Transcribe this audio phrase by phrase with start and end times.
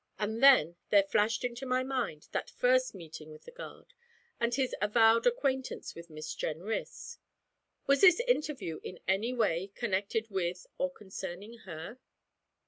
[0.17, 3.93] And then there flashed into my mind that first meeting with the guard,
[4.39, 7.19] and his avowed acquaintance with Miss Jenrys.
[7.85, 11.99] Was this interview in any way connected with or concerning her?